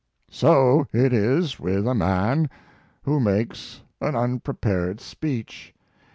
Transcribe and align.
So 0.31 0.87
it 0.91 1.13
is 1.13 1.59
with 1.59 1.85
a 1.87 1.93
man 1.93 2.49
who 3.03 3.19
makes 3.19 3.83
an 4.01 4.15
unprepared 4.15 4.99
speech. 4.99 5.75